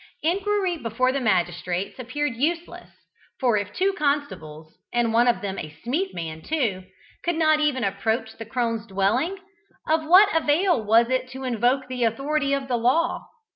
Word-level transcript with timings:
Inquiry 0.23 0.77
before 0.77 1.11
the 1.11 1.21
magistrates 1.21 1.99
appeared 1.99 2.35
useless, 2.35 2.89
for 3.39 3.55
if 3.55 3.71
two 3.71 3.93
constables, 3.93 4.75
and 4.91 5.13
one 5.13 5.27
of 5.27 5.41
them 5.41 5.59
a 5.59 5.77
Smeeth 5.83 6.11
man, 6.11 6.41
too, 6.41 6.85
could 7.23 7.35
not 7.35 7.59
even 7.59 7.83
approach 7.83 8.35
the 8.39 8.45
crones' 8.47 8.87
dwelling, 8.87 9.37
of 9.87 10.03
what 10.03 10.35
avail 10.35 10.83
was 10.83 11.11
it 11.11 11.29
to 11.33 11.43
invoke 11.43 11.85
the 11.87 12.03
authority 12.03 12.51
of 12.51 12.67
the 12.67 12.77
law? 12.77 13.27